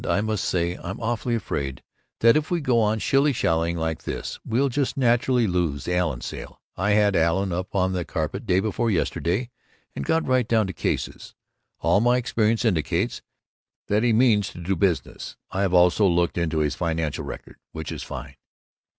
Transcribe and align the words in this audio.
I 0.09 0.19
must 0.21 0.45
say 0.45 0.79
I'm 0.81 0.99
awfully 0.99 1.35
afraid 1.35 1.83
that 2.21 2.35
if 2.35 2.49
we 2.49 2.59
go 2.59 2.79
on 2.79 2.97
shilly 2.97 3.33
shallying 3.33 3.77
like 3.77 4.01
this 4.01 4.39
we'll 4.43 4.67
just 4.69 4.97
naturally 4.97 5.45
lose 5.45 5.85
the 5.85 5.95
Allen 5.95 6.21
sale. 6.21 6.59
I 6.75 6.93
had 6.93 7.15
Allen 7.15 7.51
up 7.53 7.75
on 7.75 7.93
the 7.93 8.03
carpet 8.03 8.47
day 8.47 8.61
before 8.61 8.89
yesterday, 8.89 9.51
and 9.95 10.03
got 10.03 10.25
right 10.25 10.47
down 10.47 10.65
to 10.65 10.73
cases. 10.73 11.35
All 11.81 12.01
my 12.01 12.17
experience 12.17 12.65
indicates 12.65 13.21
that 13.89 14.01
he 14.01 14.11
means 14.11 14.49
to 14.49 14.57
do 14.63 14.75
business. 14.75 15.37
I 15.51 15.61
have 15.61 15.73
also 15.75 16.07
looked 16.07 16.35
into 16.39 16.61
his 16.61 16.73
financial 16.73 17.23
record, 17.23 17.57
which 17.71 17.91
is 17.91 18.01
fine. 18.01 18.37